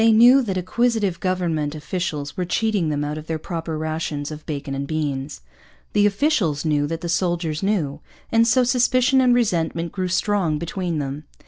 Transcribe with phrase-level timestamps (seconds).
[0.01, 4.43] They knew that acquisitive government officials were cheating them out of their proper rations of
[4.47, 5.41] bacon and beans.
[5.93, 7.99] The officials knew that the soldiers knew.
[8.31, 11.25] And so suspicion and resentment grew strong between them.